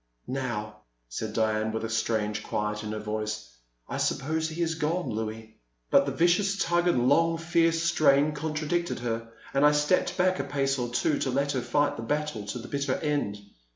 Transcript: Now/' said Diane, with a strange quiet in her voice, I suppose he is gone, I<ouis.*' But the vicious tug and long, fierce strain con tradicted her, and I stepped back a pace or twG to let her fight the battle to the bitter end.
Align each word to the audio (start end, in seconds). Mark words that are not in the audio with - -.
Now/' 0.27 0.77
said 1.09 1.33
Diane, 1.33 1.71
with 1.71 1.83
a 1.85 1.89
strange 1.91 2.41
quiet 2.41 2.81
in 2.83 2.91
her 2.91 2.97
voice, 2.97 3.55
I 3.87 3.97
suppose 3.97 4.49
he 4.49 4.63
is 4.63 4.73
gone, 4.73 5.11
I<ouis.*' 5.11 5.49
But 5.91 6.07
the 6.07 6.11
vicious 6.11 6.57
tug 6.57 6.87
and 6.87 7.07
long, 7.07 7.37
fierce 7.37 7.83
strain 7.83 8.31
con 8.31 8.55
tradicted 8.55 9.01
her, 9.01 9.31
and 9.53 9.63
I 9.63 9.73
stepped 9.73 10.17
back 10.17 10.39
a 10.39 10.43
pace 10.43 10.79
or 10.79 10.87
twG 10.87 11.21
to 11.21 11.29
let 11.29 11.51
her 11.51 11.61
fight 11.61 11.97
the 11.97 12.01
battle 12.01 12.47
to 12.47 12.57
the 12.57 12.67
bitter 12.67 12.95
end. 12.95 13.37